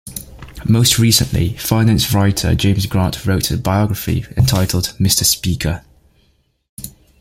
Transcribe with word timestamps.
Most 0.67 0.97
recently, 0.97 1.49
finance 1.57 2.11
writer 2.11 2.55
James 2.55 2.87
Grant 2.87 3.23
wrote 3.27 3.49
the 3.49 3.57
biography 3.57 4.25
entitled, 4.35 4.95
Mr. 4.99 5.23
Speaker! 5.23 5.83